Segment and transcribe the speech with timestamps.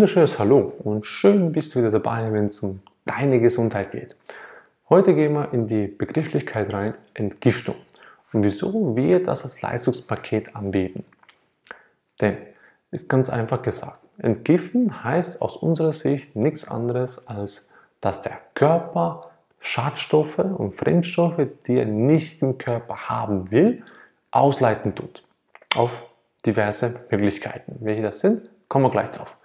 [0.00, 4.16] wunderschönes Hallo und schön bist du wieder dabei, wenn es um deine Gesundheit geht.
[4.88, 7.74] Heute gehen wir in die Begrifflichkeit rein, Entgiftung
[8.32, 11.04] und wieso wir das als Leistungspaket anbieten.
[12.18, 12.38] Denn,
[12.90, 19.28] ist ganz einfach gesagt, Entgiften heißt aus unserer Sicht nichts anderes, als dass der Körper
[19.58, 23.82] Schadstoffe und Fremdstoffe, die er nicht im Körper haben will,
[24.30, 25.24] ausleiten tut.
[25.76, 25.90] Auf
[26.46, 27.76] diverse Möglichkeiten.
[27.80, 29.36] Welche das sind, kommen wir gleich drauf.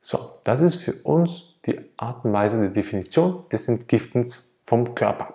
[0.00, 5.34] So, das ist für uns die Art und Weise der Definition des Entgiftens vom Körper.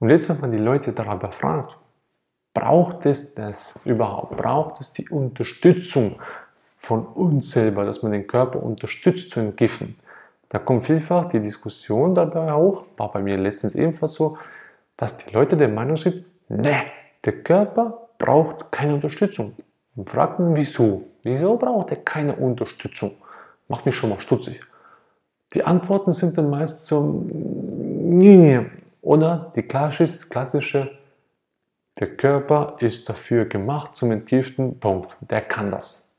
[0.00, 1.76] Und jetzt, wenn man die Leute darüber fragt,
[2.52, 4.36] braucht es das überhaupt?
[4.36, 6.20] Braucht es die Unterstützung
[6.78, 9.96] von uns selber, dass man den Körper unterstützt zu entgiften?
[10.48, 14.38] Da kommt vielfach die Diskussion dabei hoch, war bei mir letztens ebenfalls so,
[14.96, 16.82] dass die Leute der Meinung sind, ne,
[17.24, 19.54] der Körper braucht keine Unterstützung.
[19.96, 21.04] Und fragt man, wieso?
[21.22, 23.12] Wieso braucht er keine Unterstützung?
[23.68, 24.60] Macht mich schon mal stutzig.
[25.54, 27.24] Die Antworten sind dann meist so,
[29.02, 30.98] oder die klassische,
[31.98, 35.16] der Körper ist dafür gemacht zum Entgiften, Punkt.
[35.20, 36.14] Der kann das.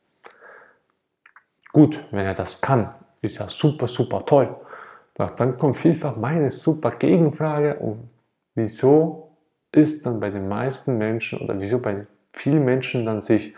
[1.73, 4.55] Gut, wenn er das kann, ist ja super, super toll.
[5.15, 8.09] Doch dann kommt vielfach meine super Gegenfrage, und
[8.53, 9.31] wieso
[9.71, 13.53] ist dann bei den meisten Menschen oder wieso bei vielen Menschen dann sich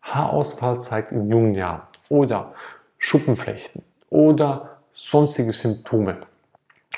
[0.00, 2.54] Haarausfall zeigt in jungen Jahren oder
[3.02, 6.18] Schuppenflechten oder sonstige Symptome,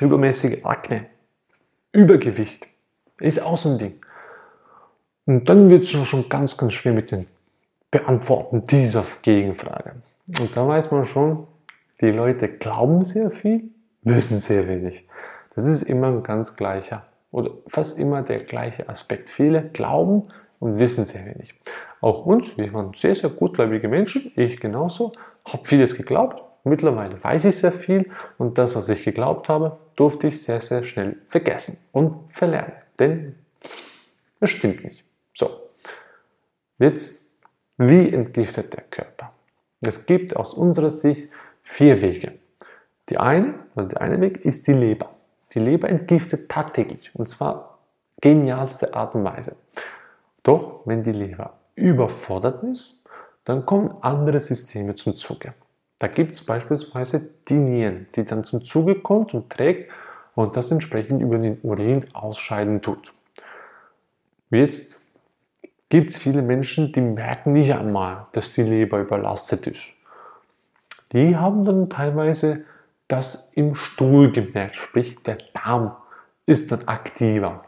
[0.01, 1.07] übermäßige Akne,
[1.93, 2.67] Übergewicht,
[3.21, 3.95] ist auch so ein Ding.
[5.25, 7.27] Und dann wird es schon ganz, ganz schwer mit dem
[7.91, 9.95] Beantworten dieser Gegenfrage.
[10.39, 11.47] Und da weiß man schon,
[12.03, 13.71] die Leute glauben sehr viel,
[14.03, 15.09] wissen sehr wenig.
[15.55, 19.31] Das ist immer ein ganz gleicher oder fast immer der gleiche Aspekt.
[19.31, 20.29] Viele glauben
[20.61, 21.55] und wissen sehr wenig.
[22.03, 25.13] Auch uns, wir waren sehr, sehr gutgläubige Menschen, ich genauso,
[25.45, 26.43] habe vieles geglaubt.
[26.65, 30.85] Mittlerweile weiß ich sehr viel und das, was ich geglaubt habe, durfte ich sehr, sehr
[30.85, 32.73] schnell vergessen und verlernen.
[32.99, 33.35] Denn
[34.41, 35.05] es stimmt nicht.
[35.35, 35.51] So,
[36.79, 37.41] jetzt,
[37.77, 39.33] wie entgiftet der Körper?
[39.83, 41.29] Es gibt aus unserer Sicht
[41.63, 42.33] vier Wege.
[43.11, 45.11] Die eine, oder der eine Weg ist die Leber.
[45.53, 47.79] Die Leber entgiftet tagtäglich und zwar
[48.21, 49.57] genialste Art und Weise.
[50.43, 53.04] Doch wenn die Leber überfordert ist,
[53.45, 55.55] dann kommen andere Systeme zum Zuge.
[55.99, 59.91] Da gibt es beispielsweise die Nieren, die dann zum Zuge kommt und trägt
[60.35, 63.13] und das entsprechend über den Urin ausscheiden tut.
[64.51, 65.03] Jetzt
[65.89, 69.83] gibt es viele Menschen, die merken nicht einmal, dass die Leber überlastet ist.
[71.13, 72.65] Die haben dann teilweise
[73.07, 75.97] das im Stuhl gemerkt, sprich der Darm
[76.47, 77.65] ist dann aktiver.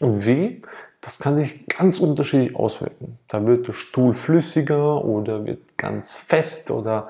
[0.00, 0.62] Und wie?
[1.00, 3.18] Das kann sich ganz unterschiedlich auswirken.
[3.28, 7.08] Da wird der Stuhl flüssiger oder wird ganz fest oder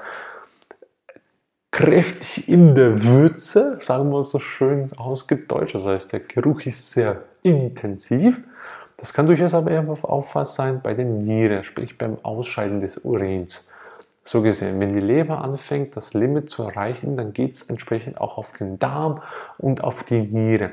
[1.73, 5.75] kräftig in der Würze, sagen wir es so schön ausgedeutscht.
[5.75, 8.39] Das heißt, der Geruch ist sehr intensiv.
[8.97, 13.73] Das kann durchaus aber eher auffallend sein bei den Nieren, sprich beim Ausscheiden des Urins.
[14.25, 18.37] So gesehen, wenn die Leber anfängt, das Limit zu erreichen, dann geht es entsprechend auch
[18.37, 19.23] auf den Darm
[19.57, 20.73] und auf die Niere.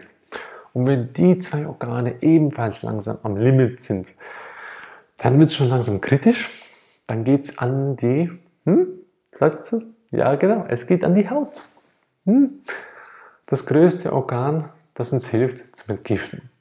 [0.77, 4.07] Und wenn die zwei Organe ebenfalls langsam am Limit sind,
[5.17, 6.51] dann wird es schon langsam kritisch.
[7.07, 8.29] Dann geht es an die,
[8.63, 8.87] hm,
[9.33, 9.81] sagt sie?
[10.11, 11.63] Ja, genau, es geht an die Haut.
[12.25, 12.61] Hm?
[13.47, 16.51] Das größte Organ, das uns hilft zum Entgiften.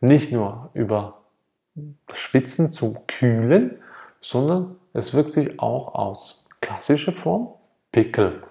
[0.00, 1.18] Nicht nur über
[2.06, 3.76] das Schwitzen zum Kühlen,
[4.22, 6.46] sondern es wirkt sich auch aus.
[6.62, 7.48] Klassische Form,
[7.92, 8.42] Pickel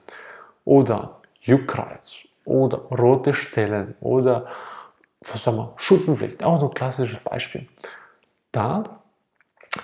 [0.66, 4.46] oder Juckreiz oder rote Stellen oder
[5.26, 7.68] sagen wir, Schuppenflecht, auch so ein klassisches Beispiel.
[8.52, 9.02] Da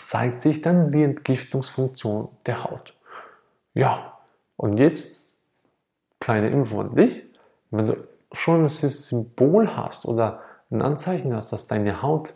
[0.06, 2.94] zeigt sich dann die Entgiftungsfunktion der Haut.
[3.74, 4.18] Ja,
[4.58, 5.34] und jetzt
[6.20, 7.24] kleine Info an dich.
[7.72, 7.98] Wenn du
[8.32, 12.34] schon ein Symbol hast oder ein Anzeichen hast, dass deine Haut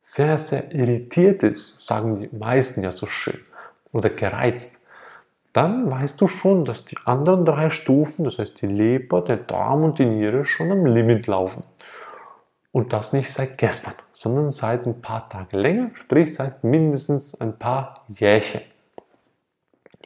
[0.00, 3.40] sehr, sehr irritiert ist, sagen die meisten ja so schön,
[3.92, 4.86] oder gereizt,
[5.52, 9.82] dann weißt du schon, dass die anderen drei Stufen, das heißt die Leber, der Darm
[9.82, 11.64] und die Niere, schon am Limit laufen.
[12.78, 17.58] Und das nicht seit gestern, sondern seit ein paar Tage länger, sprich seit mindestens ein
[17.58, 18.60] paar Jährchen.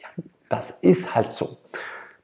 [0.00, 0.08] Ja,
[0.48, 1.58] das ist halt so.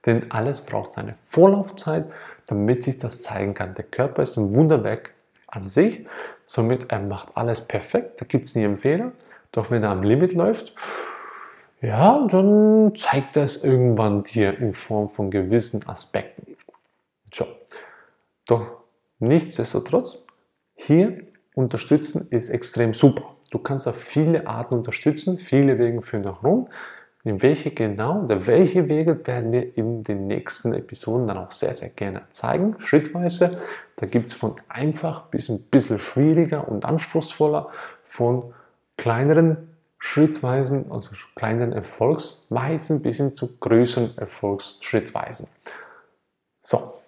[0.06, 2.10] Denn alles braucht seine Vorlaufzeit,
[2.46, 3.74] damit sich das zeigen kann.
[3.74, 5.12] Der Körper ist ein Wunderwerk
[5.48, 6.06] an sich,
[6.46, 9.12] somit er macht alles perfekt, da gibt es nie einen Fehler.
[9.52, 10.74] Doch wenn er am Limit läuft,
[11.82, 16.56] ja, dann zeigt das irgendwann dir in Form von gewissen Aspekten.
[17.34, 17.46] So.
[18.46, 18.78] Doch
[19.18, 20.20] nichtsdestotrotz
[20.80, 23.34] hier unterstützen ist extrem super.
[23.50, 26.68] Du kannst auf viele Arten unterstützen, viele Wege führen nach Rom.
[27.24, 31.74] In welche genau oder welche Wege werden wir in den nächsten Episoden dann auch sehr,
[31.74, 33.60] sehr gerne zeigen, schrittweise.
[33.96, 37.70] Da gibt es von einfach bis ein bisschen schwieriger und anspruchsvoller,
[38.04, 38.54] von
[38.96, 45.48] kleineren Schrittweisen, also kleinen Erfolgsweisen bis hin zu größeren Erfolgsschrittweisen.
[46.62, 47.00] So,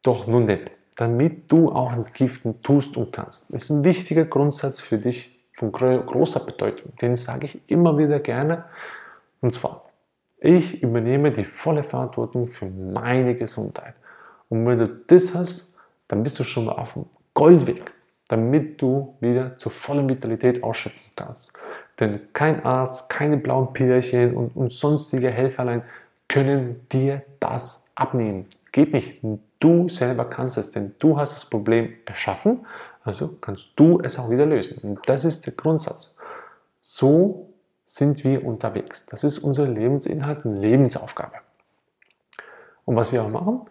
[0.00, 4.98] doch nun denn, damit du auch entgiften tust und kannst, ist ein wichtiger Grundsatz für
[4.98, 6.92] dich von großer Bedeutung.
[7.00, 8.64] Den sage ich immer wieder gerne.
[9.40, 9.84] Und zwar,
[10.38, 13.94] ich übernehme die volle Verantwortung für meine Gesundheit.
[14.48, 17.92] Und wenn du das hast, dann bist du schon mal auf dem Goldweg,
[18.28, 21.52] damit du wieder zur vollen Vitalität ausschöpfen kannst.
[21.98, 25.82] Denn kein Arzt, keine blauen Pillerchen und, und sonstige Helferlein
[26.28, 28.46] können dir das abnehmen.
[28.72, 29.22] Geht nicht.
[29.64, 32.66] Du selber kannst es, denn du hast das Problem erschaffen,
[33.02, 34.76] also kannst du es auch wieder lösen.
[34.82, 36.14] Und das ist der Grundsatz.
[36.82, 37.48] So
[37.86, 39.06] sind wir unterwegs.
[39.06, 41.36] Das ist unser Lebensinhalt und Lebensaufgabe.
[42.84, 43.62] Und was wir auch machen,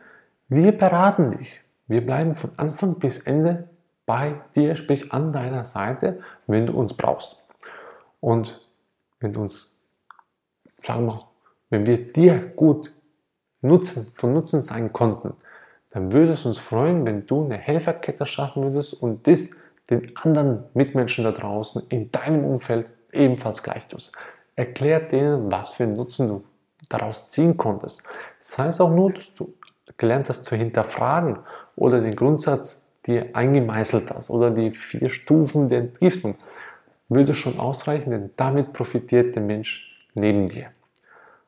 [0.50, 1.62] wir beraten dich.
[1.86, 3.70] Wir bleiben von Anfang bis Ende
[4.08, 7.48] bei dir, sprich an deiner Seite, wenn du uns brauchst.
[8.20, 8.68] Und
[9.20, 9.80] wenn du uns,
[10.82, 11.28] sagen wir,
[11.70, 12.92] wenn wir dir gut
[13.62, 15.36] Nutzen, von Nutzen sein konnten,
[15.94, 19.52] dann würde es uns freuen, wenn du eine Helferkette schaffen würdest und das
[19.90, 24.12] den anderen Mitmenschen da draußen in deinem Umfeld ebenfalls gleich tust.
[24.56, 26.44] Erklär denen, was für einen Nutzen du
[26.90, 28.02] daraus ziehen konntest.
[28.40, 29.54] Das heißt auch nur, dass du
[29.98, 31.40] gelernt hast zu hinterfragen
[31.76, 36.36] oder den Grundsatz dir eingemeißelt hast oder die vier Stufen der Entgiftung,
[37.10, 40.68] würde schon ausreichen, denn damit profitiert der Mensch neben dir.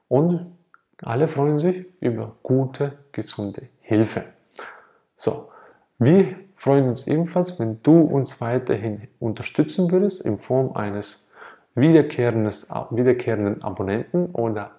[0.08, 0.54] Und
[1.02, 4.35] alle freuen sich über gute, gesunde Hilfe.
[5.16, 5.50] So,
[5.98, 11.32] wir freuen uns ebenfalls, wenn du uns weiterhin unterstützen würdest in Form eines
[11.76, 14.72] wiederkehrenden Abonnenten oder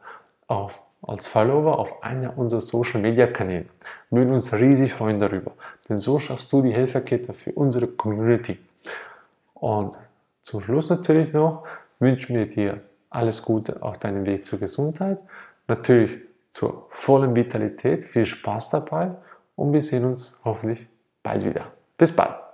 [0.47, 3.67] auf, als Follower auf einer unserer Social Media Kanäle.
[4.11, 5.53] Wir würden uns riesig freuen darüber,
[5.89, 8.59] denn so schaffst du die Helferkette für unsere Community.
[9.55, 9.99] Und
[10.43, 11.65] zum Schluss natürlich noch
[11.99, 12.81] wünschen wir dir
[13.11, 15.19] alles Gute auf deinem Weg zur Gesundheit
[15.69, 16.19] natürlich
[16.53, 18.05] zur vollen Vitalität.
[18.05, 19.13] Viel Spaß dabei
[19.57, 20.87] und wir sehen uns hoffentlich
[21.23, 21.73] bald wieder.
[21.99, 22.46] Bis bald.